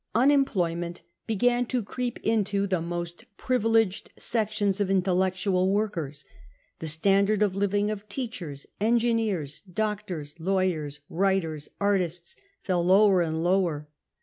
[0.15, 6.25] Unemployment began to creep into the most ^privileged sections of intellectual workers.
[6.79, 13.43] The f standard of living of teachers, engineers, doctors, lawyers, writers, artists, fell lower and
[13.43, 13.89] lower.